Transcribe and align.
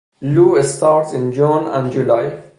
Loo 0.23 0.59
starts 0.63 1.13
in 1.13 1.31
June 1.31 1.67
and 1.67 1.91
July. 1.91 2.39